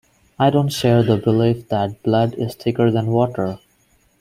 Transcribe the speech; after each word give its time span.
I 0.39 0.49
don't 0.49 0.69
share 0.69 1.03
the 1.03 1.15
belief 1.17 1.69
that 1.69 2.01
blood 2.01 2.33
is 2.33 2.55
thicker 2.55 2.89
than 2.89 3.11
water. 3.11 3.59